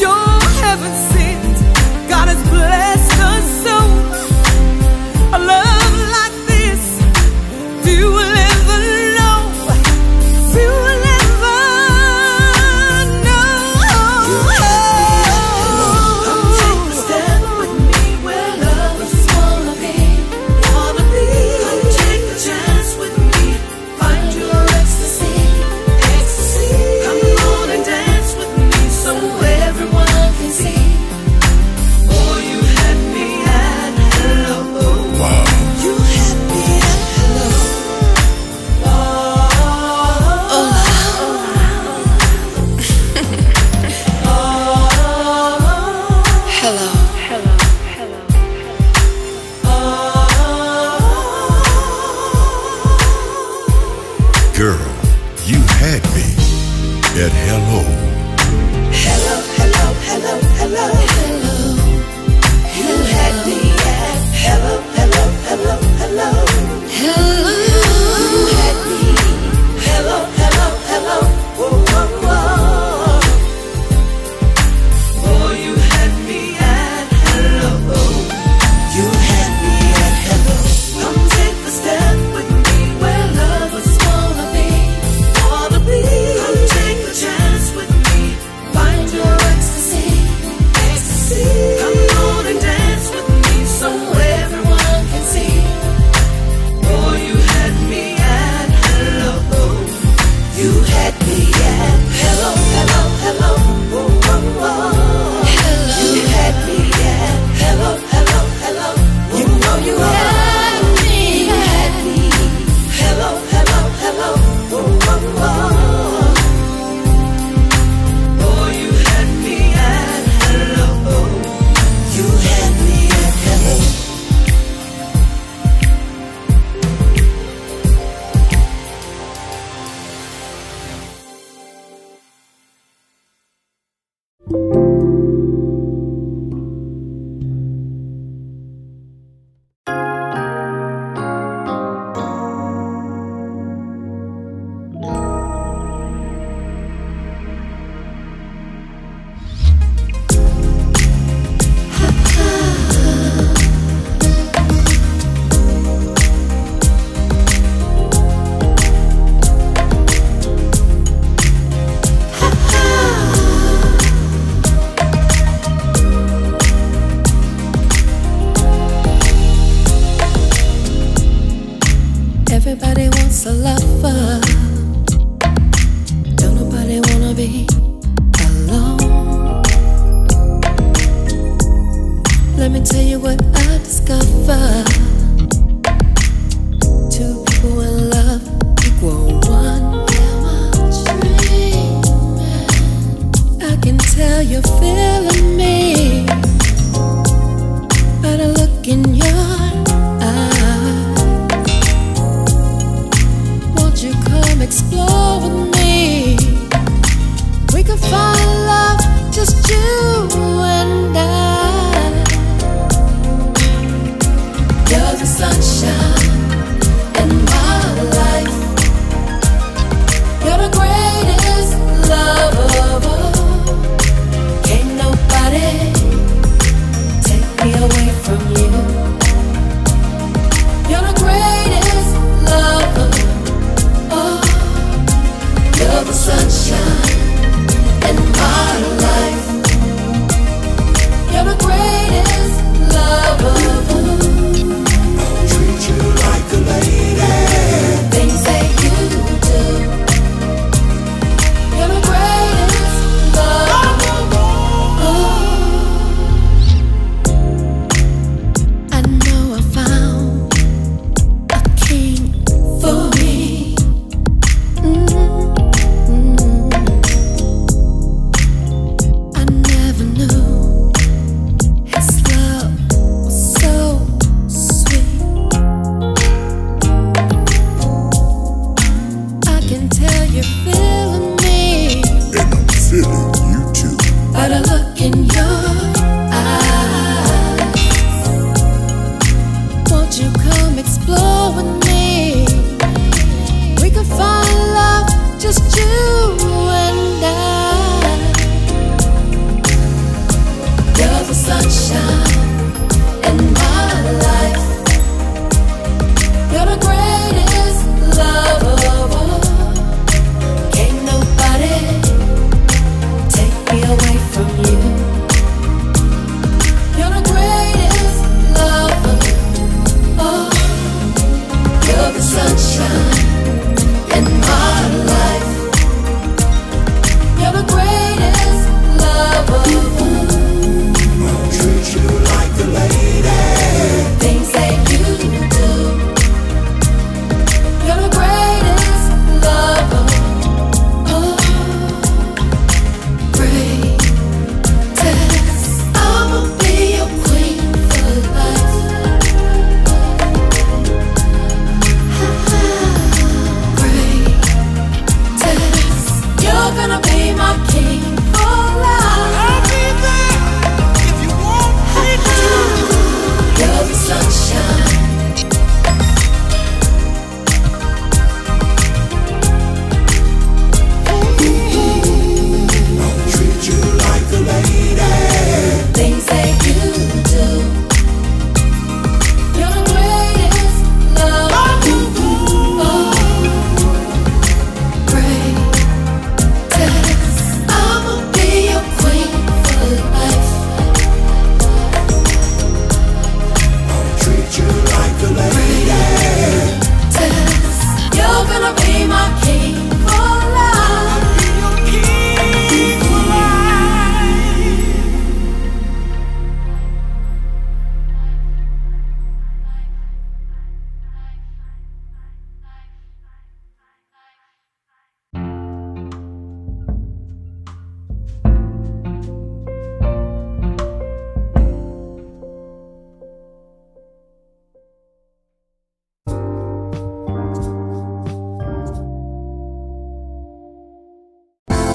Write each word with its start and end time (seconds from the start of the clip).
Your 0.00 0.40
heaven 0.62 0.92
sent, 1.12 1.56
God 2.08 2.28
has 2.28 2.42
blessed 2.50 2.99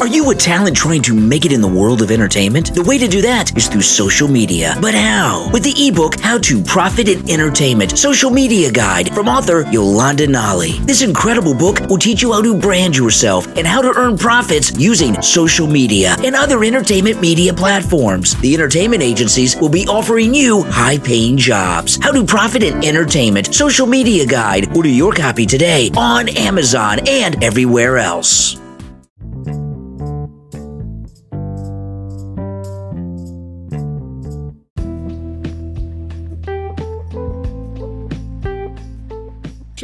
you 0.07 0.29
a 0.29 0.35
talent 0.35 0.75
trying 0.75 1.01
to 1.03 1.13
make 1.13 1.45
it 1.45 1.53
in 1.53 1.61
the 1.61 1.67
world 1.67 2.01
of 2.01 2.11
entertainment? 2.11 2.73
The 2.73 2.83
way 2.83 2.97
to 2.97 3.07
do 3.07 3.21
that 3.21 3.55
is 3.55 3.67
through 3.67 3.81
social 3.81 4.27
media. 4.27 4.75
But 4.81 4.93
how? 4.93 5.49
With 5.53 5.63
the 5.63 5.73
ebook, 5.87 6.19
How 6.19 6.37
to 6.39 6.61
Profit 6.63 7.07
in 7.07 7.29
Entertainment 7.29 7.97
Social 7.97 8.29
Media 8.29 8.71
Guide 8.71 9.13
from 9.13 9.29
author 9.29 9.61
Yolanda 9.71 10.27
Nollie. 10.27 10.79
This 10.79 11.01
incredible 11.01 11.53
book 11.53 11.79
will 11.89 11.97
teach 11.97 12.21
you 12.21 12.33
how 12.33 12.41
to 12.41 12.57
brand 12.57 12.97
yourself 12.97 13.47
and 13.55 13.65
how 13.65 13.81
to 13.81 13.93
earn 13.95 14.17
profits 14.17 14.77
using 14.77 15.21
social 15.21 15.67
media 15.67 16.15
and 16.23 16.35
other 16.35 16.63
entertainment 16.63 17.21
media 17.21 17.53
platforms. 17.53 18.35
The 18.41 18.53
entertainment 18.53 19.03
agencies 19.03 19.55
will 19.55 19.69
be 19.69 19.87
offering 19.87 20.33
you 20.33 20.63
high 20.63 20.97
paying 20.97 21.37
jobs. 21.37 21.97
How 22.03 22.11
to 22.11 22.25
Profit 22.25 22.63
in 22.63 22.83
Entertainment 22.83 23.53
Social 23.53 23.87
Media 23.87 24.25
Guide. 24.25 24.75
Order 24.75 24.89
your 24.89 25.13
copy 25.13 25.45
today 25.45 25.91
on 25.95 26.27
Amazon 26.29 26.99
and 27.07 27.43
everywhere 27.43 27.97
else. 27.97 28.57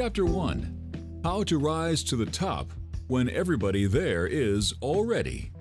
Chapter 0.03 0.25
1 0.25 1.22
How 1.24 1.43
to 1.43 1.60
Rise 1.60 2.03
to 2.05 2.15
the 2.15 2.25
Top 2.25 2.72
When 3.05 3.29
Everybody 3.29 3.86
There 3.86 4.25
Is 4.25 4.74
Already. 4.81 5.51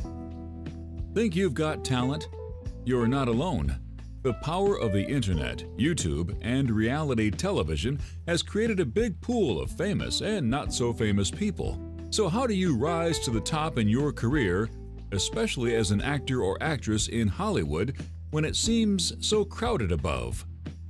Think 1.13 1.37
you've 1.37 1.53
got 1.53 1.85
talent? 1.85 2.27
You're 2.87 3.07
not 3.07 3.29
alone. 3.29 3.79
The 4.23 4.33
power 4.33 4.81
of 4.81 4.95
the 4.95 5.05
internet, 5.05 5.59
YouTube, 5.77 6.39
and 6.41 6.71
reality 6.71 7.31
television 7.31 8.01
has 8.27 8.43
created 8.43 8.81
a 8.81 8.87
big 8.87 9.21
pool 9.21 9.61
of 9.61 9.71
famous 9.73 10.23
and 10.23 10.49
not 10.49 10.73
so 10.73 10.95
famous 10.95 11.31
people. 11.31 11.79
So, 12.09 12.27
how 12.27 12.47
do 12.47 12.55
you 12.55 12.79
rise 12.79 13.19
to 13.19 13.31
the 13.31 13.43
top 13.43 13.77
in 13.77 13.89
your 13.89 14.11
career, 14.11 14.71
especially 15.13 15.75
as 15.75 15.91
an 15.91 16.01
actor 16.01 16.41
or 16.41 16.57
actress 16.63 17.09
in 17.09 17.29
Hollywood, 17.29 17.95
when 18.31 18.47
it 18.47 18.57
seems 18.57 19.13
so 19.21 19.45
crowded 19.45 19.93
above? 19.93 20.47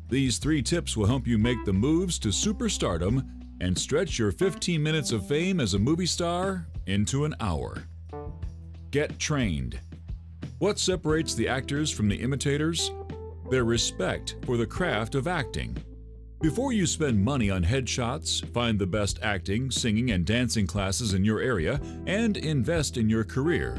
These 0.08 0.38
three 0.38 0.62
tips 0.62 0.96
will 0.96 1.06
help 1.06 1.26
you 1.26 1.36
make 1.36 1.64
the 1.64 1.72
moves 1.72 2.16
to 2.20 2.28
superstardom 2.28 3.39
and 3.60 3.78
stretch 3.78 4.18
your 4.18 4.32
15 4.32 4.82
minutes 4.82 5.12
of 5.12 5.26
fame 5.26 5.60
as 5.60 5.74
a 5.74 5.78
movie 5.78 6.06
star 6.06 6.66
into 6.86 7.24
an 7.24 7.34
hour. 7.40 7.84
Get 8.90 9.18
trained. 9.18 9.78
What 10.58 10.78
separates 10.78 11.34
the 11.34 11.48
actors 11.48 11.90
from 11.90 12.08
the 12.08 12.16
imitators? 12.16 12.90
Their 13.50 13.64
respect 13.64 14.36
for 14.44 14.56
the 14.56 14.66
craft 14.66 15.14
of 15.14 15.26
acting. 15.26 15.76
Before 16.40 16.72
you 16.72 16.86
spend 16.86 17.22
money 17.22 17.50
on 17.50 17.62
headshots, 17.62 18.44
find 18.52 18.78
the 18.78 18.86
best 18.86 19.18
acting, 19.22 19.70
singing, 19.70 20.10
and 20.10 20.24
dancing 20.24 20.66
classes 20.66 21.12
in 21.12 21.24
your 21.24 21.40
area 21.40 21.80
and 22.06 22.36
invest 22.36 22.96
in 22.96 23.10
your 23.10 23.24
career. 23.24 23.78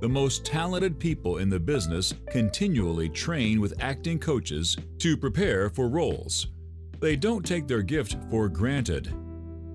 The 0.00 0.08
most 0.08 0.44
talented 0.44 0.98
people 0.98 1.38
in 1.38 1.50
the 1.50 1.60
business 1.60 2.14
continually 2.30 3.08
train 3.08 3.60
with 3.60 3.74
acting 3.80 4.18
coaches 4.18 4.76
to 4.98 5.16
prepare 5.16 5.68
for 5.68 5.88
roles. 5.88 6.46
They 7.00 7.16
don't 7.16 7.46
take 7.46 7.66
their 7.66 7.82
gift 7.82 8.16
for 8.30 8.48
granted. 8.48 9.14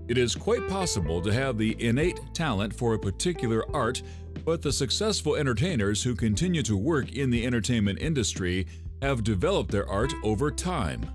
It 0.10 0.18
is 0.18 0.36
quite 0.36 0.68
possible 0.68 1.22
to 1.22 1.32
have 1.32 1.58
the 1.58 1.76
innate 1.80 2.20
talent 2.34 2.76
for 2.76 2.94
a 2.94 3.00
particular 3.00 3.64
art, 3.74 4.02
but 4.44 4.62
the 4.62 4.72
successful 4.72 5.36
entertainers 5.36 6.04
who 6.04 6.16
continue 6.16 6.62
to 6.64 6.76
work 6.76 7.14
in 7.14 7.30
the 7.30 7.46
entertainment 7.46 8.00
industry 8.00 8.68
have 9.02 9.24
developed 9.24 9.72
their 9.72 9.88
art 9.88 10.14
over 10.24 10.52
time. 10.52 11.10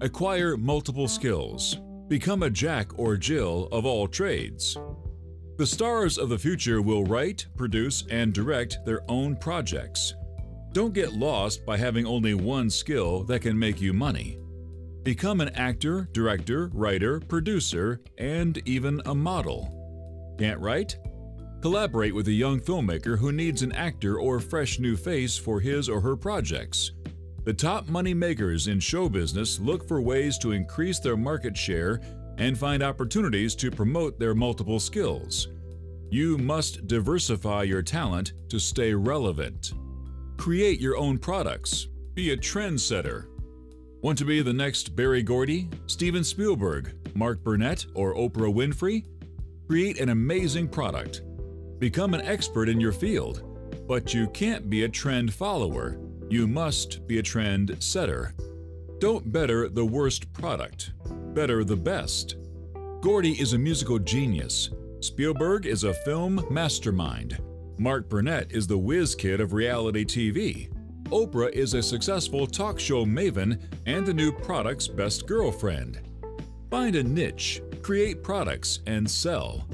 Acquire 0.00 0.56
multiple 0.56 1.08
skills. 1.08 1.78
Become 2.06 2.44
a 2.44 2.50
Jack 2.50 2.96
or 2.96 3.16
Jill 3.16 3.68
of 3.72 3.84
all 3.84 4.06
trades. 4.06 4.76
The 5.58 5.66
stars 5.66 6.18
of 6.18 6.28
the 6.28 6.38
future 6.38 6.82
will 6.82 7.04
write, 7.04 7.46
produce, 7.56 8.04
and 8.10 8.32
direct 8.32 8.78
their 8.84 9.00
own 9.10 9.34
projects. 9.36 10.14
Don't 10.72 10.94
get 10.94 11.14
lost 11.14 11.66
by 11.66 11.76
having 11.76 12.06
only 12.06 12.34
one 12.34 12.70
skill 12.70 13.24
that 13.24 13.40
can 13.40 13.58
make 13.58 13.80
you 13.80 13.92
money. 13.92 14.38
Become 15.06 15.40
an 15.40 15.50
actor, 15.50 16.08
director, 16.10 16.68
writer, 16.74 17.20
producer, 17.20 18.00
and 18.18 18.60
even 18.66 19.00
a 19.06 19.14
model. 19.14 20.34
Can't 20.36 20.58
write? 20.58 20.98
Collaborate 21.62 22.12
with 22.12 22.26
a 22.26 22.32
young 22.32 22.58
filmmaker 22.58 23.16
who 23.16 23.30
needs 23.30 23.62
an 23.62 23.70
actor 23.70 24.18
or 24.18 24.40
fresh 24.40 24.80
new 24.80 24.96
face 24.96 25.38
for 25.38 25.60
his 25.60 25.88
or 25.88 26.00
her 26.00 26.16
projects. 26.16 26.90
The 27.44 27.54
top 27.54 27.88
money 27.88 28.14
makers 28.14 28.66
in 28.66 28.80
show 28.80 29.08
business 29.08 29.60
look 29.60 29.86
for 29.86 30.00
ways 30.00 30.38
to 30.38 30.50
increase 30.50 30.98
their 30.98 31.16
market 31.16 31.56
share 31.56 32.00
and 32.38 32.58
find 32.58 32.82
opportunities 32.82 33.54
to 33.54 33.70
promote 33.70 34.18
their 34.18 34.34
multiple 34.34 34.80
skills. 34.80 35.46
You 36.10 36.36
must 36.36 36.88
diversify 36.88 37.62
your 37.62 37.82
talent 37.82 38.32
to 38.48 38.58
stay 38.58 38.92
relevant. 38.92 39.72
Create 40.36 40.80
your 40.80 40.96
own 40.96 41.18
products. 41.18 41.86
Be 42.14 42.32
a 42.32 42.36
trendsetter 42.36 43.28
Want 44.06 44.18
to 44.18 44.24
be 44.24 44.40
the 44.40 44.52
next 44.52 44.94
Berry 44.94 45.20
Gordy, 45.20 45.68
Steven 45.88 46.22
Spielberg, 46.22 46.94
Mark 47.16 47.42
Burnett, 47.42 47.86
or 47.92 48.14
Oprah 48.14 48.54
Winfrey? 48.54 49.04
Create 49.66 49.98
an 49.98 50.10
amazing 50.10 50.68
product. 50.68 51.22
Become 51.80 52.14
an 52.14 52.20
expert 52.20 52.68
in 52.68 52.80
your 52.80 52.92
field. 52.92 53.42
But 53.88 54.14
you 54.14 54.28
can't 54.28 54.70
be 54.70 54.84
a 54.84 54.88
trend 54.88 55.34
follower. 55.34 55.98
you 56.30 56.46
must 56.46 57.04
be 57.08 57.18
a 57.18 57.22
trend 57.22 57.76
setter. 57.80 58.32
Don't 59.00 59.32
better 59.32 59.68
the 59.68 59.84
worst 59.84 60.32
product, 60.32 60.92
better 61.34 61.64
the 61.64 61.74
best. 61.74 62.36
Gordy 63.00 63.32
is 63.32 63.54
a 63.54 63.58
musical 63.58 63.98
genius. 63.98 64.70
Spielberg 65.00 65.66
is 65.66 65.82
a 65.82 65.92
film 65.92 66.46
mastermind. 66.48 67.42
Mark 67.76 68.08
Burnett 68.08 68.52
is 68.52 68.68
the 68.68 68.78
whiz 68.78 69.16
kid 69.16 69.40
of 69.40 69.52
reality 69.52 70.04
TV. 70.04 70.75
Oprah 71.10 71.52
is 71.52 71.74
a 71.74 71.82
successful 71.82 72.48
talk 72.48 72.80
show 72.80 73.04
maven 73.06 73.60
and 73.86 74.04
the 74.04 74.12
new 74.12 74.32
product's 74.32 74.88
best 74.88 75.26
girlfriend. 75.26 76.00
Find 76.68 76.96
a 76.96 77.02
niche, 77.02 77.62
create 77.80 78.24
products, 78.24 78.80
and 78.88 79.08
sell. 79.08 79.64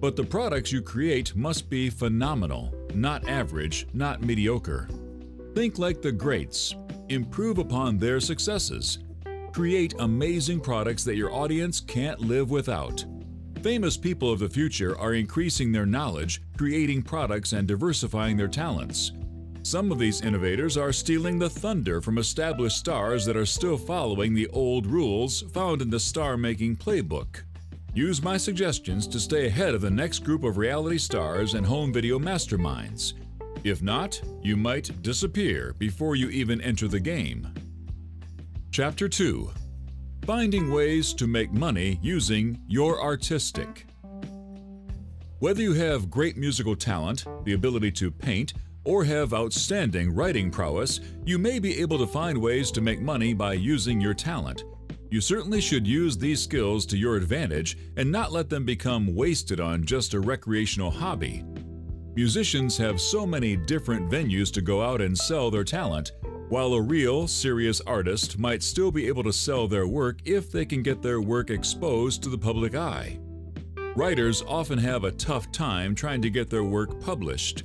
But 0.00 0.16
the 0.16 0.24
products 0.24 0.72
you 0.72 0.82
create 0.82 1.36
must 1.36 1.70
be 1.70 1.90
phenomenal, 1.90 2.74
not 2.92 3.28
average, 3.28 3.86
not 3.92 4.22
mediocre. 4.22 4.88
Think 5.54 5.78
like 5.78 6.02
the 6.02 6.10
greats, 6.10 6.74
improve 7.08 7.58
upon 7.58 7.98
their 7.98 8.18
successes. 8.18 8.98
Create 9.52 9.94
amazing 10.00 10.58
products 10.58 11.04
that 11.04 11.16
your 11.16 11.32
audience 11.32 11.78
can't 11.78 12.18
live 12.18 12.50
without. 12.50 13.04
Famous 13.62 13.96
people 13.96 14.32
of 14.32 14.40
the 14.40 14.48
future 14.48 14.98
are 14.98 15.14
increasing 15.14 15.70
their 15.70 15.86
knowledge, 15.86 16.42
creating 16.56 17.02
products, 17.02 17.52
and 17.52 17.68
diversifying 17.68 18.36
their 18.36 18.48
talents. 18.48 19.12
Some 19.62 19.92
of 19.92 19.98
these 19.98 20.22
innovators 20.22 20.78
are 20.78 20.92
stealing 20.92 21.38
the 21.38 21.50
thunder 21.50 22.00
from 22.00 22.16
established 22.16 22.78
stars 22.78 23.26
that 23.26 23.36
are 23.36 23.46
still 23.46 23.76
following 23.76 24.34
the 24.34 24.48
old 24.48 24.86
rules 24.86 25.42
found 25.52 25.82
in 25.82 25.90
the 25.90 26.00
star 26.00 26.36
making 26.38 26.76
playbook. 26.76 27.42
Use 27.92 28.22
my 28.22 28.36
suggestions 28.36 29.06
to 29.08 29.20
stay 29.20 29.46
ahead 29.46 29.74
of 29.74 29.82
the 29.82 29.90
next 29.90 30.20
group 30.20 30.44
of 30.44 30.56
reality 30.56 30.96
stars 30.96 31.54
and 31.54 31.66
home 31.66 31.92
video 31.92 32.18
masterminds. 32.18 33.12
If 33.62 33.82
not, 33.82 34.20
you 34.42 34.56
might 34.56 35.02
disappear 35.02 35.74
before 35.78 36.16
you 36.16 36.30
even 36.30 36.60
enter 36.62 36.88
the 36.88 37.00
game. 37.00 37.46
Chapter 38.70 39.08
2 39.08 39.50
Finding 40.24 40.70
Ways 40.70 41.12
to 41.14 41.26
Make 41.26 41.52
Money 41.52 41.98
Using 42.02 42.58
Your 42.66 43.02
Artistic. 43.02 43.86
Whether 45.40 45.62
you 45.62 45.74
have 45.74 46.10
great 46.10 46.36
musical 46.36 46.76
talent, 46.76 47.26
the 47.44 47.54
ability 47.54 47.90
to 47.92 48.10
paint, 48.10 48.54
or 48.84 49.04
have 49.04 49.34
outstanding 49.34 50.14
writing 50.14 50.50
prowess, 50.50 51.00
you 51.24 51.38
may 51.38 51.58
be 51.58 51.80
able 51.80 51.98
to 51.98 52.06
find 52.06 52.38
ways 52.38 52.70
to 52.70 52.80
make 52.80 53.00
money 53.00 53.34
by 53.34 53.52
using 53.52 54.00
your 54.00 54.14
talent. 54.14 54.64
You 55.10 55.20
certainly 55.20 55.60
should 55.60 55.86
use 55.86 56.16
these 56.16 56.40
skills 56.40 56.86
to 56.86 56.96
your 56.96 57.16
advantage 57.16 57.76
and 57.96 58.10
not 58.10 58.32
let 58.32 58.48
them 58.48 58.64
become 58.64 59.14
wasted 59.14 59.60
on 59.60 59.84
just 59.84 60.14
a 60.14 60.20
recreational 60.20 60.90
hobby. 60.90 61.44
Musicians 62.14 62.76
have 62.78 63.00
so 63.00 63.26
many 63.26 63.56
different 63.56 64.10
venues 64.10 64.52
to 64.52 64.62
go 64.62 64.82
out 64.82 65.00
and 65.00 65.16
sell 65.16 65.50
their 65.50 65.64
talent, 65.64 66.12
while 66.48 66.74
a 66.74 66.82
real, 66.82 67.28
serious 67.28 67.80
artist 67.82 68.38
might 68.38 68.62
still 68.62 68.90
be 68.90 69.06
able 69.06 69.22
to 69.22 69.32
sell 69.32 69.68
their 69.68 69.86
work 69.86 70.18
if 70.24 70.50
they 70.50 70.64
can 70.64 70.82
get 70.82 71.02
their 71.02 71.20
work 71.20 71.50
exposed 71.50 72.22
to 72.22 72.28
the 72.28 72.38
public 72.38 72.74
eye. 72.74 73.18
Writers 73.96 74.42
often 74.46 74.78
have 74.78 75.04
a 75.04 75.12
tough 75.12 75.50
time 75.50 75.94
trying 75.94 76.22
to 76.22 76.30
get 76.30 76.50
their 76.50 76.64
work 76.64 77.00
published 77.00 77.64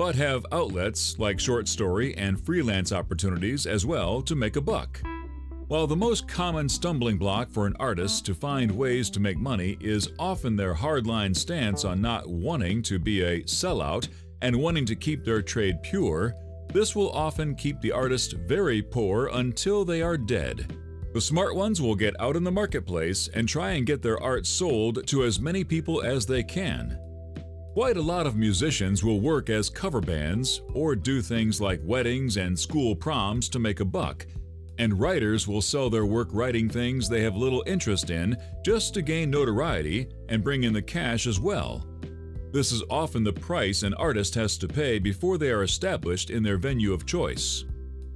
but 0.00 0.14
have 0.14 0.46
outlets 0.50 1.18
like 1.18 1.38
short 1.38 1.68
story 1.68 2.16
and 2.16 2.40
freelance 2.40 2.90
opportunities 2.90 3.66
as 3.66 3.84
well 3.84 4.22
to 4.22 4.34
make 4.34 4.56
a 4.56 4.60
buck. 4.60 4.98
While 5.68 5.86
the 5.86 5.94
most 5.94 6.26
common 6.26 6.70
stumbling 6.70 7.18
block 7.18 7.50
for 7.50 7.66
an 7.66 7.76
artist 7.78 8.24
to 8.24 8.34
find 8.34 8.70
ways 8.72 9.10
to 9.10 9.20
make 9.20 9.36
money 9.36 9.76
is 9.78 10.08
often 10.18 10.56
their 10.56 10.72
hardline 10.72 11.36
stance 11.36 11.84
on 11.84 12.00
not 12.00 12.26
wanting 12.26 12.80
to 12.84 12.98
be 12.98 13.20
a 13.20 13.42
sellout 13.42 14.08
and 14.40 14.56
wanting 14.56 14.86
to 14.86 14.96
keep 14.96 15.22
their 15.22 15.42
trade 15.42 15.82
pure, 15.82 16.34
this 16.72 16.96
will 16.96 17.10
often 17.10 17.54
keep 17.54 17.78
the 17.82 17.92
artist 17.92 18.32
very 18.48 18.80
poor 18.80 19.26
until 19.34 19.84
they 19.84 20.00
are 20.00 20.16
dead. 20.16 20.78
The 21.12 21.20
smart 21.20 21.54
ones 21.54 21.82
will 21.82 21.94
get 21.94 22.18
out 22.18 22.36
in 22.36 22.44
the 22.44 22.50
marketplace 22.50 23.28
and 23.34 23.46
try 23.46 23.72
and 23.72 23.84
get 23.84 24.00
their 24.00 24.18
art 24.22 24.46
sold 24.46 25.06
to 25.08 25.24
as 25.24 25.38
many 25.38 25.62
people 25.62 26.00
as 26.00 26.24
they 26.24 26.42
can. 26.42 26.98
Quite 27.74 27.96
a 27.96 28.02
lot 28.02 28.26
of 28.26 28.34
musicians 28.34 29.04
will 29.04 29.20
work 29.20 29.48
as 29.48 29.70
cover 29.70 30.00
bands 30.00 30.60
or 30.74 30.96
do 30.96 31.22
things 31.22 31.60
like 31.60 31.80
weddings 31.84 32.36
and 32.36 32.58
school 32.58 32.96
proms 32.96 33.48
to 33.48 33.60
make 33.60 33.78
a 33.78 33.84
buck, 33.84 34.26
and 34.78 34.98
writers 34.98 35.46
will 35.46 35.62
sell 35.62 35.88
their 35.88 36.04
work 36.04 36.30
writing 36.32 36.68
things 36.68 37.08
they 37.08 37.22
have 37.22 37.36
little 37.36 37.62
interest 37.68 38.10
in 38.10 38.36
just 38.64 38.92
to 38.94 39.02
gain 39.02 39.30
notoriety 39.30 40.08
and 40.28 40.42
bring 40.42 40.64
in 40.64 40.72
the 40.72 40.82
cash 40.82 41.28
as 41.28 41.38
well. 41.38 41.86
This 42.52 42.72
is 42.72 42.82
often 42.90 43.22
the 43.22 43.32
price 43.32 43.84
an 43.84 43.94
artist 43.94 44.34
has 44.34 44.58
to 44.58 44.66
pay 44.66 44.98
before 44.98 45.38
they 45.38 45.52
are 45.52 45.62
established 45.62 46.30
in 46.30 46.42
their 46.42 46.58
venue 46.58 46.92
of 46.92 47.06
choice. 47.06 47.64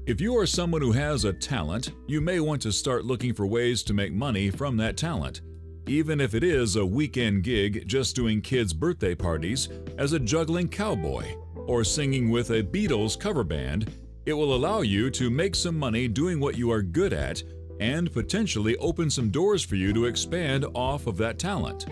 If 0.04 0.20
you 0.20 0.36
are 0.36 0.46
someone 0.46 0.82
who 0.82 0.90
has 0.90 1.24
a 1.24 1.32
talent, 1.32 1.92
you 2.08 2.20
may 2.20 2.40
want 2.40 2.60
to 2.62 2.72
start 2.72 3.04
looking 3.04 3.32
for 3.32 3.46
ways 3.46 3.84
to 3.84 3.94
make 3.94 4.12
money 4.12 4.50
from 4.50 4.76
that 4.78 4.96
talent 4.96 5.42
even 5.86 6.20
if 6.20 6.34
it 6.34 6.42
is 6.42 6.76
a 6.76 6.86
weekend 6.86 7.42
gig 7.42 7.86
just 7.86 8.16
doing 8.16 8.40
kids' 8.40 8.72
birthday 8.72 9.14
parties 9.14 9.68
as 9.98 10.12
a 10.12 10.18
juggling 10.18 10.68
cowboy 10.68 11.34
or 11.66 11.84
singing 11.84 12.30
with 12.30 12.50
a 12.50 12.62
Beatles 12.62 13.18
cover 13.18 13.44
band, 13.44 13.92
it 14.24 14.32
will 14.32 14.54
allow 14.54 14.80
you 14.80 15.10
to 15.10 15.28
make 15.28 15.54
some 15.54 15.78
money 15.78 16.08
doing 16.08 16.40
what 16.40 16.56
you 16.56 16.70
are 16.70 16.82
good 16.82 17.12
at 17.12 17.42
and 17.80 18.12
potentially 18.12 18.76
open 18.78 19.10
some 19.10 19.30
doors 19.30 19.62
for 19.62 19.76
you 19.76 19.92
to 19.92 20.06
expand 20.06 20.64
off 20.74 21.06
of 21.06 21.18
that 21.18 21.38
talent. 21.38 21.86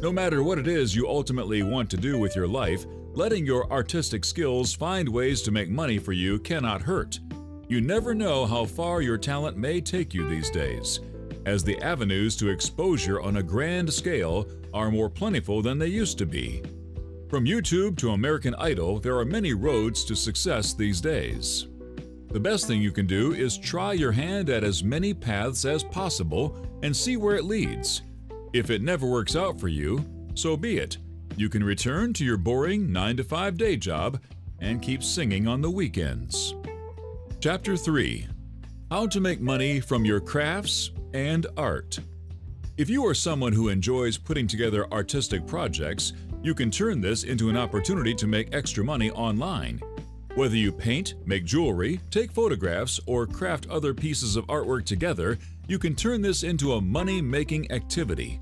No 0.00 0.12
matter 0.12 0.42
what 0.42 0.58
it 0.58 0.68
is 0.68 0.94
you 0.94 1.08
ultimately 1.08 1.62
want 1.62 1.90
to 1.90 1.96
do 1.96 2.18
with 2.18 2.34
your 2.34 2.48
life, 2.48 2.86
letting 3.12 3.44
your 3.44 3.70
artistic 3.70 4.24
skills 4.24 4.72
find 4.72 5.08
ways 5.08 5.42
to 5.42 5.50
make 5.50 5.68
money 5.68 5.98
for 5.98 6.12
you 6.12 6.38
cannot 6.38 6.80
hurt. 6.80 7.18
You 7.68 7.82
never 7.82 8.14
know 8.14 8.46
how 8.46 8.64
far 8.64 9.02
your 9.02 9.18
talent 9.18 9.58
may 9.58 9.80
take 9.82 10.14
you 10.14 10.26
these 10.26 10.50
days 10.50 11.00
as 11.48 11.64
the 11.64 11.80
avenues 11.80 12.36
to 12.36 12.50
exposure 12.50 13.22
on 13.22 13.38
a 13.38 13.42
grand 13.42 13.90
scale 13.90 14.46
are 14.74 14.90
more 14.90 15.08
plentiful 15.08 15.62
than 15.62 15.78
they 15.78 15.86
used 15.86 16.18
to 16.18 16.26
be. 16.26 16.62
From 17.30 17.46
YouTube 17.46 17.96
to 17.98 18.10
American 18.10 18.54
Idol, 18.56 19.00
there 19.00 19.16
are 19.16 19.24
many 19.24 19.54
roads 19.54 20.04
to 20.04 20.14
success 20.14 20.74
these 20.74 21.00
days. 21.00 21.66
The 22.28 22.38
best 22.38 22.66
thing 22.66 22.82
you 22.82 22.92
can 22.92 23.06
do 23.06 23.32
is 23.32 23.56
try 23.56 23.94
your 23.94 24.12
hand 24.12 24.50
at 24.50 24.62
as 24.62 24.84
many 24.84 25.14
paths 25.14 25.64
as 25.64 25.82
possible 25.82 26.54
and 26.82 26.94
see 26.94 27.16
where 27.16 27.36
it 27.36 27.44
leads. 27.44 28.02
If 28.52 28.68
it 28.68 28.82
never 28.82 29.06
works 29.06 29.34
out 29.34 29.58
for 29.58 29.68
you, 29.68 30.04
so 30.34 30.54
be 30.54 30.76
it. 30.76 30.98
You 31.34 31.48
can 31.48 31.64
return 31.64 32.12
to 32.14 32.26
your 32.26 32.36
boring 32.36 32.92
9 32.92 33.16
to 33.16 33.24
5 33.24 33.56
day 33.56 33.76
job 33.76 34.20
and 34.60 34.82
keep 34.82 35.02
singing 35.02 35.48
on 35.48 35.62
the 35.62 35.70
weekends. 35.70 36.54
Chapter 37.40 37.74
3 37.74 38.26
How 38.90 39.06
to 39.06 39.18
Make 39.18 39.40
Money 39.40 39.80
from 39.80 40.04
Your 40.04 40.20
Crafts 40.20 40.90
and 41.14 41.46
art. 41.56 41.98
If 42.76 42.88
you 42.88 43.04
are 43.06 43.14
someone 43.14 43.52
who 43.52 43.68
enjoys 43.68 44.16
putting 44.16 44.46
together 44.46 44.86
artistic 44.92 45.46
projects, 45.46 46.12
you 46.42 46.54
can 46.54 46.70
turn 46.70 47.00
this 47.00 47.24
into 47.24 47.50
an 47.50 47.56
opportunity 47.56 48.14
to 48.14 48.26
make 48.26 48.54
extra 48.54 48.84
money 48.84 49.10
online. 49.10 49.80
Whether 50.34 50.56
you 50.56 50.70
paint, 50.70 51.14
make 51.26 51.44
jewelry, 51.44 52.00
take 52.10 52.30
photographs, 52.30 53.00
or 53.06 53.26
craft 53.26 53.68
other 53.68 53.92
pieces 53.92 54.36
of 54.36 54.46
artwork 54.46 54.84
together, 54.84 55.36
you 55.66 55.78
can 55.78 55.96
turn 55.96 56.22
this 56.22 56.44
into 56.44 56.74
a 56.74 56.80
money 56.80 57.20
making 57.20 57.70
activity. 57.72 58.40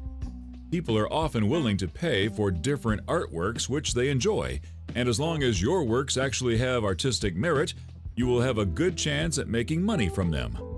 People 0.70 0.98
are 0.98 1.10
often 1.10 1.48
willing 1.48 1.78
to 1.78 1.88
pay 1.88 2.28
for 2.28 2.50
different 2.50 3.06
artworks 3.06 3.68
which 3.68 3.94
they 3.94 4.10
enjoy, 4.10 4.60
and 4.94 5.08
as 5.08 5.18
long 5.18 5.42
as 5.42 5.62
your 5.62 5.84
works 5.84 6.18
actually 6.18 6.58
have 6.58 6.84
artistic 6.84 7.34
merit, 7.34 7.72
you 8.16 8.26
will 8.26 8.42
have 8.42 8.58
a 8.58 8.66
good 8.66 8.96
chance 8.96 9.38
at 9.38 9.48
making 9.48 9.82
money 9.82 10.08
from 10.10 10.30
them. 10.30 10.75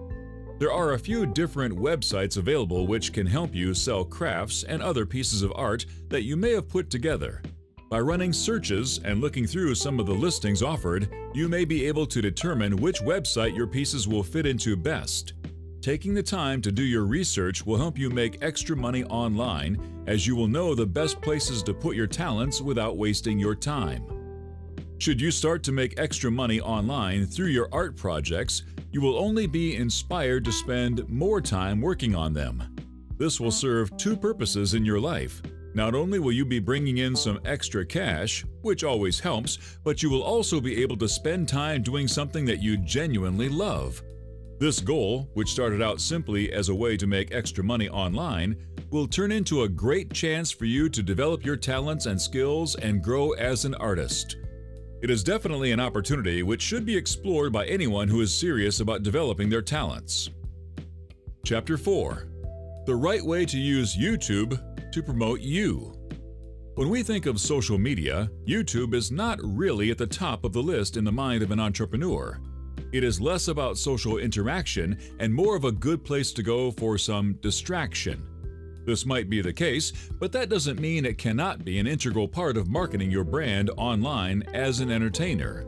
There 0.59 0.73
are 0.73 0.95
a 0.95 0.99
few 0.99 1.25
different 1.25 1.79
websites 1.79 2.37
available 2.37 2.89
which 2.89 3.13
can 3.13 3.29
help 3.29 3.55
you 3.55 3.75
sell 3.75 4.05
crafts 4.05 4.65
and 4.65 4.83
other 4.83 5.07
pieces 5.07 5.43
of 5.43 5.53
art 5.55 5.87
that 6.09 6.25
you 6.25 6.37
may 6.37 6.51
have 6.51 6.69
put 6.69 6.91
together. 6.91 7.41
By 7.89 8.01
running 8.01 8.33
searches 8.33 8.99
and 9.05 9.21
looking 9.21 9.47
through 9.47 9.77
some 9.77 10.01
of 10.01 10.07
the 10.07 10.13
listings 10.13 10.61
offered, 10.61 11.15
you 11.33 11.49
may 11.49 11.65
be 11.65 11.87
able 11.87 12.07
to 12.07 12.21
determine 12.21 12.77
which 12.77 13.01
website 13.01 13.57
your 13.57 13.69
pieces 13.69 14.09
will 14.09 14.25
fit 14.25 14.47
into 14.47 14.77
best. 14.77 15.35
Taking 15.81 16.13
the 16.13 16.25
time 16.25 16.61
to 16.63 16.73
do 16.73 16.83
your 16.83 17.05
research 17.05 17.65
will 17.65 17.79
help 17.79 17.97
you 17.97 18.11
make 18.11 18.43
extra 18.43 18.77
money 18.77 19.05
online 19.05 20.05
as 20.09 20.27
you 20.27 20.35
will 20.35 20.49
know 20.49 20.75
the 20.75 20.85
best 20.85 21.21
places 21.23 21.63
to 21.63 21.73
put 21.73 21.95
your 21.95 22.09
talents 22.09 22.61
without 22.61 22.97
wasting 22.97 23.39
your 23.39 23.55
time. 23.55 24.05
Should 24.99 25.21
you 25.21 25.31
start 25.31 25.63
to 25.63 25.73
make 25.73 26.01
extra 26.01 26.33
money 26.33 26.61
online 26.61 27.27
through 27.27 27.47
your 27.47 27.69
art 27.71 27.97
projects, 27.97 28.65
you 28.91 29.01
will 29.01 29.19
only 29.19 29.47
be 29.47 29.77
inspired 29.77 30.45
to 30.45 30.53
spend 30.53 31.09
more 31.09 31.41
time 31.41 31.81
working 31.81 32.15
on 32.15 32.33
them. 32.33 32.77
This 33.17 33.41
will 33.41 33.51
serve 33.51 33.97
two 33.97 34.17
purposes 34.17 34.75
in 34.75 34.85
your 34.85 35.01
life. 35.01 35.43
Not 35.75 35.95
only 35.95 36.19
will 36.19 36.33
you 36.33 36.45
be 36.45 36.61
bringing 36.61 36.99
in 36.99 37.15
some 37.15 37.41
extra 37.45 37.85
cash, 37.85 38.45
which 38.63 38.85
always 38.85 39.21
helps, 39.21 39.79
but 39.85 40.03
you 40.03 40.11
will 40.11 40.23
also 40.23 40.61
be 40.61 40.83
able 40.83 40.97
to 40.97 41.09
spend 41.09 41.49
time 41.49 41.83
doing 41.83 42.09
something 42.09 42.45
that 42.47 42.63
you 42.63 42.77
genuinely 42.79 43.49
love. 43.49 44.03
This 44.59 44.81
goal, 44.81 45.31
which 45.35 45.53
started 45.53 45.81
out 45.81 46.01
simply 46.01 46.53
as 46.53 46.69
a 46.69 46.75
way 46.75 46.97
to 46.97 47.07
make 47.07 47.33
extra 47.33 47.63
money 47.63 47.89
online, 47.89 48.57
will 48.91 49.07
turn 49.07 49.31
into 49.31 49.63
a 49.63 49.69
great 49.69 50.13
chance 50.13 50.51
for 50.51 50.65
you 50.65 50.89
to 50.89 51.03
develop 51.03 51.45
your 51.45 51.57
talents 51.57 52.07
and 52.07 52.21
skills 52.21 52.75
and 52.77 53.03
grow 53.03 53.33
as 53.33 53.65
an 53.65 53.75
artist. 53.77 54.37
It 55.01 55.11
is 55.11 55.23
definitely 55.23 55.71
an 55.71 55.79
opportunity 55.79 56.43
which 56.43 56.61
should 56.61 56.85
be 56.85 56.97
explored 56.97 57.53
by 57.53 57.67
anyone 57.67 58.09
who 58.09 58.21
is 58.21 58.35
serious 58.35 58.81
about 58.81 59.05
developing 59.05 59.49
their 59.49 59.63
talents. 59.63 60.31
Chapter 61.45 61.79
4 61.79 62.27
The 62.85 62.97
Right 62.97 63.25
Way 63.25 63.47
to 63.47 63.59
Use 63.59 63.97
YouTube 63.97 64.61
to 64.91 65.03
Promote 65.03 65.41
You. 65.41 65.95
When 66.75 66.89
we 66.89 67.05
think 67.05 67.27
of 67.27 67.39
social 67.39 67.79
media, 67.79 68.29
YouTube 68.45 68.93
is 68.93 69.13
not 69.13 69.39
really 69.41 69.93
at 69.93 69.99
the 69.99 70.07
top 70.07 70.43
of 70.43 70.53
the 70.53 70.63
list 70.63 70.97
in 70.97 71.05
the 71.05 71.13
mind 71.13 71.45
of 71.45 71.53
an 71.53 71.61
entrepreneur. 71.61 72.41
It 72.93 73.05
is 73.05 73.21
less 73.21 73.47
about 73.47 73.79
social 73.79 74.19
interaction 74.19 74.99
and 75.21 75.33
more 75.33 75.55
of 75.55 75.65
a 75.65 75.71
good 75.71 76.05
place 76.05 76.33
to 76.33 76.43
go 76.43 76.73
for 76.73 76.99
some 76.99 77.35
distraction. 77.35 78.27
This 78.89 79.05
might 79.05 79.29
be 79.29 79.43
the 79.43 79.53
case, 79.53 79.93
but 80.19 80.33
that 80.33 80.49
doesn't 80.49 80.81
mean 80.81 81.05
it 81.05 81.19
cannot 81.19 81.63
be 81.63 81.79
an 81.79 81.87
integral 81.87 82.27
part 82.27 82.57
of 82.57 82.71
marketing 82.71 83.11
your 83.11 83.23
brand 83.23 83.69
online 83.77 84.43
as 84.55 84.81
an 84.81 84.91
entertainer. 84.91 85.67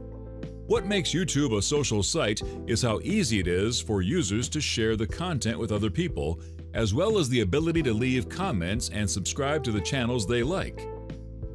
What 0.67 0.87
makes 0.87 1.11
YouTube 1.11 1.55
a 1.55 1.61
social 1.61 2.03
site 2.03 2.41
is 2.67 2.81
how 2.81 2.99
easy 3.01 3.39
it 3.39 3.47
is 3.47 3.79
for 3.79 4.01
users 4.01 4.49
to 4.49 4.61
share 4.63 4.97
the 4.97 5.07
content 5.07 5.59
with 5.59 5.71
other 5.71 5.91
people, 5.91 6.41
as 6.73 6.95
well 6.95 7.19
as 7.19 7.29
the 7.29 7.43
ability 7.43 7.83
to 7.83 7.93
leave 7.93 8.31
comments 8.31 8.89
and 8.89 9.09
subscribe 9.09 9.63
to 9.65 9.71
the 9.71 9.83
channels 9.83 10.27
they 10.27 10.43
like. 10.43 10.89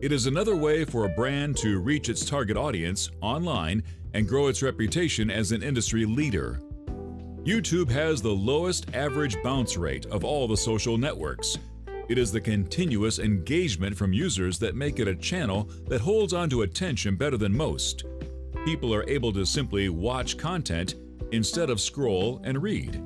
It 0.01 0.11
is 0.11 0.27
another 0.27 0.55
way 0.55 0.85
for 0.85 1.05
a 1.05 1.15
brand 1.15 1.57
to 1.57 1.79
reach 1.79 2.09
its 2.09 2.23
target 2.23 2.57
audience 2.57 3.09
online 3.21 3.81
and 4.13 4.27
grow 4.27 4.49
its 4.49 4.61
reputation 4.61 5.31
as 5.31 5.51
an 5.51 5.63
industry 5.63 6.05
leader. 6.05 6.61
YouTube 7.45 7.91
has 7.91 8.23
the 8.23 8.33
lowest 8.33 8.87
average 8.95 9.37
bounce 9.43 9.77
rate 9.77 10.07
of 10.07 10.23
all 10.23 10.47
the 10.47 10.57
social 10.57 10.97
networks. 10.97 11.59
It 12.09 12.17
is 12.17 12.31
the 12.31 12.41
continuous 12.41 13.19
engagement 13.19 13.95
from 13.95 14.13
users 14.13 14.57
that 14.57 14.75
make 14.75 14.97
it 14.97 15.07
a 15.07 15.13
channel 15.13 15.69
that 15.87 16.01
holds 16.01 16.33
onto 16.33 16.63
attention 16.63 17.15
better 17.15 17.37
than 17.37 17.55
most. 17.55 18.05
People 18.65 18.91
are 18.95 19.07
able 19.07 19.31
to 19.31 19.45
simply 19.45 19.89
watch 19.89 20.39
content 20.39 20.95
instead 21.31 21.69
of 21.69 21.79
scroll 21.79 22.41
and 22.43 22.63
read. 22.63 22.99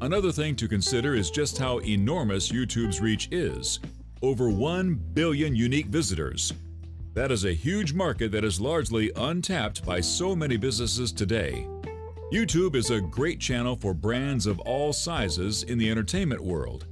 Another 0.00 0.30
thing 0.30 0.54
to 0.54 0.68
consider 0.68 1.16
is 1.16 1.32
just 1.32 1.58
how 1.58 1.78
enormous 1.78 2.52
YouTube's 2.52 3.00
reach 3.00 3.28
is 3.32 3.80
over 4.22 4.50
1 4.50 4.94
billion 5.14 5.56
unique 5.56 5.86
visitors. 5.86 6.52
That 7.14 7.32
is 7.32 7.44
a 7.44 7.52
huge 7.52 7.92
market 7.92 8.30
that 8.30 8.44
is 8.44 8.60
largely 8.60 9.10
untapped 9.16 9.84
by 9.84 10.00
so 10.00 10.36
many 10.36 10.56
businesses 10.56 11.10
today. 11.10 11.66
YouTube 12.32 12.74
is 12.74 12.90
a 12.90 13.00
great 13.00 13.38
channel 13.38 13.76
for 13.76 13.92
brands 13.92 14.46
of 14.46 14.58
all 14.60 14.92
sizes 14.92 15.62
in 15.64 15.76
the 15.76 15.90
entertainment 15.90 16.42
world. 16.42 16.86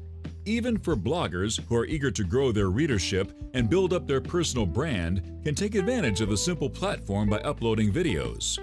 Even 0.44 0.76
for 0.76 0.94
bloggers 0.94 1.58
who 1.68 1.76
are 1.76 1.86
eager 1.86 2.10
to 2.10 2.22
grow 2.22 2.52
their 2.52 2.68
readership 2.68 3.32
and 3.54 3.70
build 3.70 3.92
up 3.92 4.06
their 4.06 4.20
personal 4.20 4.66
brand 4.66 5.22
can 5.42 5.54
take 5.54 5.74
advantage 5.74 6.20
of 6.20 6.28
the 6.28 6.36
simple 6.36 6.68
platform 6.68 7.30
by 7.30 7.38
uploading 7.38 7.90
videos. 7.90 8.58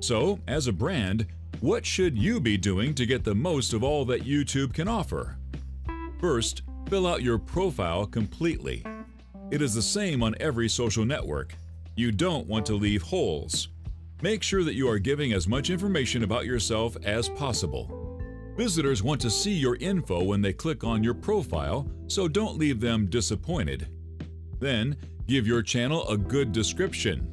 So, 0.00 0.40
as 0.48 0.66
a 0.66 0.72
brand, 0.72 1.26
what 1.60 1.86
should 1.86 2.18
you 2.18 2.40
be 2.40 2.56
doing 2.56 2.94
to 2.94 3.06
get 3.06 3.22
the 3.22 3.34
most 3.34 3.72
of 3.72 3.84
all 3.84 4.04
that 4.06 4.24
YouTube 4.24 4.74
can 4.74 4.88
offer? 4.88 5.36
First, 6.20 6.62
fill 6.88 7.06
out 7.06 7.22
your 7.22 7.38
profile 7.38 8.04
completely. 8.04 8.84
It 9.50 9.62
is 9.62 9.74
the 9.74 9.82
same 9.82 10.22
on 10.22 10.34
every 10.40 10.68
social 10.68 11.04
network. 11.04 11.54
You 11.96 12.10
don't 12.10 12.48
want 12.48 12.66
to 12.66 12.74
leave 12.74 13.02
holes. 13.02 13.68
Make 14.22 14.42
sure 14.42 14.64
that 14.64 14.74
you 14.74 14.88
are 14.88 14.98
giving 14.98 15.32
as 15.32 15.48
much 15.48 15.70
information 15.70 16.22
about 16.22 16.46
yourself 16.46 16.96
as 17.04 17.28
possible. 17.28 18.20
Visitors 18.56 19.02
want 19.02 19.20
to 19.20 19.30
see 19.30 19.52
your 19.52 19.76
info 19.76 20.22
when 20.22 20.40
they 20.40 20.52
click 20.52 20.84
on 20.84 21.02
your 21.02 21.14
profile, 21.14 21.88
so 22.06 22.28
don't 22.28 22.56
leave 22.56 22.80
them 22.80 23.06
disappointed. 23.06 23.88
Then, 24.60 24.96
give 25.26 25.46
your 25.46 25.62
channel 25.62 26.08
a 26.08 26.16
good 26.16 26.52
description. 26.52 27.28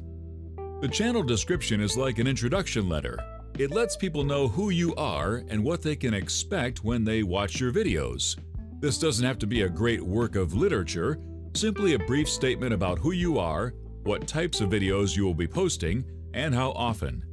The 0.80 0.88
channel 0.88 1.22
description 1.22 1.80
is 1.80 1.96
like 1.96 2.18
an 2.18 2.26
introduction 2.26 2.88
letter. 2.88 3.16
It 3.58 3.70
lets 3.70 3.96
people 3.96 4.24
know 4.24 4.48
who 4.48 4.70
you 4.70 4.94
are 4.96 5.44
and 5.48 5.62
what 5.62 5.82
they 5.82 5.94
can 5.94 6.12
expect 6.12 6.82
when 6.82 7.04
they 7.04 7.22
watch 7.22 7.60
your 7.60 7.72
videos. 7.72 8.36
This 8.80 8.98
doesn't 8.98 9.24
have 9.24 9.38
to 9.38 9.46
be 9.46 9.62
a 9.62 9.68
great 9.68 10.02
work 10.02 10.34
of 10.34 10.54
literature, 10.54 11.20
simply 11.54 11.94
a 11.94 12.00
brief 12.00 12.28
statement 12.28 12.74
about 12.74 12.98
who 12.98 13.12
you 13.12 13.38
are, 13.38 13.74
what 14.02 14.26
types 14.26 14.60
of 14.60 14.70
videos 14.70 15.16
you 15.16 15.24
will 15.24 15.34
be 15.34 15.46
posting, 15.46 16.04
and 16.34 16.54
how 16.54 16.70
often. 16.72 17.24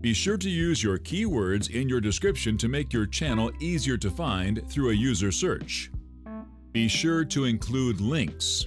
Be 0.00 0.14
sure 0.14 0.36
to 0.36 0.48
use 0.48 0.82
your 0.82 0.98
keywords 0.98 1.70
in 1.70 1.88
your 1.88 2.00
description 2.00 2.56
to 2.58 2.68
make 2.68 2.92
your 2.92 3.06
channel 3.06 3.50
easier 3.60 3.96
to 3.96 4.10
find 4.10 4.62
through 4.70 4.90
a 4.90 4.94
user 4.94 5.32
search. 5.32 5.90
Be 6.72 6.86
sure 6.86 7.24
to 7.24 7.46
include 7.46 8.00
links. 8.00 8.66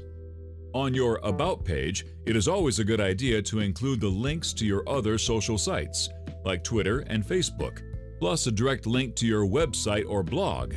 On 0.73 0.93
your 0.93 1.19
About 1.23 1.63
page, 1.63 2.05
it 2.25 2.35
is 2.35 2.47
always 2.47 2.79
a 2.79 2.83
good 2.83 2.99
idea 2.99 3.41
to 3.43 3.59
include 3.59 4.01
the 4.01 4.09
links 4.09 4.51
to 4.53 4.65
your 4.65 4.87
other 4.87 5.17
social 5.17 5.57
sites, 5.57 6.09
like 6.43 6.63
Twitter 6.63 6.99
and 7.07 7.25
Facebook, 7.25 7.81
plus 8.19 8.47
a 8.47 8.51
direct 8.51 8.85
link 8.85 9.15
to 9.15 9.27
your 9.27 9.45
website 9.45 10.05
or 10.07 10.23
blog. 10.23 10.75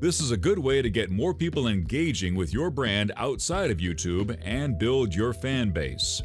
This 0.00 0.20
is 0.20 0.30
a 0.30 0.36
good 0.36 0.58
way 0.58 0.82
to 0.82 0.90
get 0.90 1.10
more 1.10 1.34
people 1.34 1.68
engaging 1.68 2.34
with 2.34 2.52
your 2.52 2.70
brand 2.70 3.12
outside 3.16 3.70
of 3.70 3.78
YouTube 3.78 4.36
and 4.42 4.78
build 4.78 5.14
your 5.14 5.32
fan 5.32 5.70
base. 5.70 6.22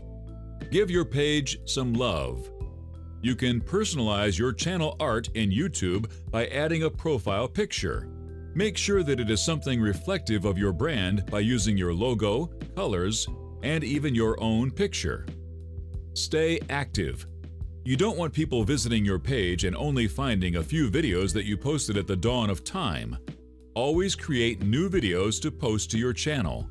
Give 0.71 0.89
your 0.89 1.05
page 1.05 1.59
some 1.65 1.93
love. 1.93 2.49
You 3.21 3.35
can 3.35 3.61
personalize 3.61 4.37
your 4.37 4.53
channel 4.53 4.95
art 4.99 5.29
in 5.35 5.49
YouTube 5.49 6.11
by 6.31 6.47
adding 6.47 6.83
a 6.83 6.89
profile 6.89 7.47
picture. 7.47 8.07
Make 8.53 8.77
sure 8.77 9.03
that 9.03 9.19
it 9.19 9.29
is 9.29 9.43
something 9.43 9.81
reflective 9.81 10.45
of 10.45 10.57
your 10.57 10.73
brand 10.73 11.25
by 11.27 11.39
using 11.39 11.77
your 11.77 11.93
logo, 11.93 12.47
colors, 12.75 13.27
and 13.63 13.83
even 13.83 14.15
your 14.15 14.41
own 14.41 14.71
picture. 14.71 15.25
Stay 16.13 16.59
active. 16.69 17.25
You 17.83 17.95
don't 17.95 18.17
want 18.17 18.33
people 18.33 18.63
visiting 18.63 19.05
your 19.05 19.19
page 19.19 19.63
and 19.63 19.75
only 19.75 20.07
finding 20.07 20.55
a 20.55 20.63
few 20.63 20.89
videos 20.89 21.33
that 21.33 21.45
you 21.45 21.57
posted 21.57 21.97
at 21.97 22.07
the 22.07 22.15
dawn 22.15 22.49
of 22.49 22.63
time. 22.63 23.17
Always 23.75 24.15
create 24.15 24.63
new 24.63 24.89
videos 24.89 25.41
to 25.41 25.51
post 25.51 25.91
to 25.91 25.97
your 25.97 26.13
channel. 26.13 26.69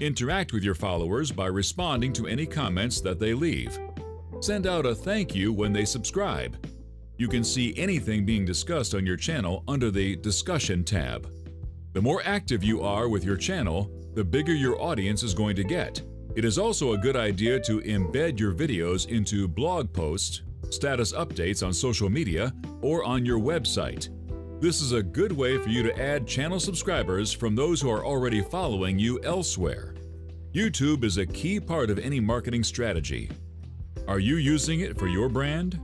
Interact 0.00 0.52
with 0.52 0.64
your 0.64 0.74
followers 0.74 1.30
by 1.30 1.46
responding 1.46 2.12
to 2.14 2.26
any 2.26 2.46
comments 2.46 3.00
that 3.00 3.20
they 3.20 3.32
leave. 3.32 3.78
Send 4.40 4.66
out 4.66 4.86
a 4.86 4.94
thank 4.94 5.36
you 5.36 5.52
when 5.52 5.72
they 5.72 5.84
subscribe. 5.84 6.66
You 7.16 7.28
can 7.28 7.44
see 7.44 7.72
anything 7.76 8.26
being 8.26 8.44
discussed 8.44 8.96
on 8.96 9.06
your 9.06 9.16
channel 9.16 9.62
under 9.68 9.92
the 9.92 10.16
Discussion 10.16 10.82
tab. 10.82 11.30
The 11.92 12.02
more 12.02 12.22
active 12.24 12.64
you 12.64 12.82
are 12.82 13.08
with 13.08 13.22
your 13.22 13.36
channel, 13.36 13.88
the 14.14 14.24
bigger 14.24 14.52
your 14.52 14.80
audience 14.82 15.22
is 15.22 15.32
going 15.32 15.54
to 15.56 15.64
get. 15.64 16.02
It 16.34 16.44
is 16.44 16.58
also 16.58 16.94
a 16.94 16.98
good 16.98 17.14
idea 17.14 17.60
to 17.60 17.80
embed 17.82 18.40
your 18.40 18.52
videos 18.52 19.08
into 19.08 19.46
blog 19.46 19.92
posts, 19.92 20.42
status 20.70 21.12
updates 21.12 21.64
on 21.64 21.72
social 21.72 22.10
media, 22.10 22.52
or 22.82 23.04
on 23.04 23.24
your 23.24 23.38
website. 23.38 24.08
This 24.60 24.80
is 24.80 24.92
a 24.92 25.02
good 25.02 25.32
way 25.32 25.58
for 25.58 25.68
you 25.68 25.82
to 25.82 26.00
add 26.00 26.26
channel 26.26 26.58
subscribers 26.58 27.32
from 27.32 27.54
those 27.54 27.80
who 27.80 27.90
are 27.90 28.04
already 28.04 28.40
following 28.40 28.98
you 28.98 29.20
elsewhere. 29.22 29.94
YouTube 30.52 31.04
is 31.04 31.18
a 31.18 31.26
key 31.26 31.58
part 31.58 31.90
of 31.90 31.98
any 31.98 32.20
marketing 32.20 32.62
strategy. 32.62 33.30
Are 34.06 34.20
you 34.20 34.36
using 34.36 34.80
it 34.80 34.96
for 34.96 35.08
your 35.08 35.28
brand? 35.28 35.78